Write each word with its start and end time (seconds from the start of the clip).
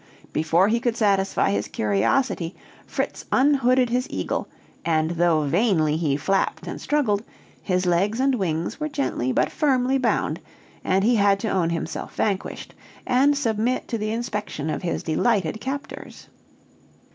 Before 0.33 0.67
he 0.67 0.79
could 0.79 0.97
satisfy 0.97 1.51
his 1.51 1.67
curiosity, 1.67 2.55
Fritz 2.87 3.23
unhooded 3.31 3.91
his 3.91 4.09
eagle, 4.09 4.47
and 4.83 5.11
though 5.11 5.43
vainly 5.43 5.95
he 5.95 6.17
flapped 6.17 6.65
and 6.65 6.81
struggled, 6.81 7.21
his 7.61 7.85
legs 7.85 8.19
and 8.19 8.33
wings 8.33 8.79
were 8.79 8.89
gently 8.89 9.31
but 9.31 9.51
firmly 9.51 9.99
bound, 9.99 10.39
and 10.83 11.03
he 11.03 11.17
had 11.17 11.39
to 11.41 11.49
own 11.49 11.69
himself 11.69 12.15
vanquished, 12.15 12.73
and 13.05 13.37
submit 13.37 13.87
to 13.89 13.99
the 13.99 14.09
inspection 14.09 14.71
of 14.71 14.81
his 14.81 15.03
delighted 15.03 15.61
captors. 15.61 16.25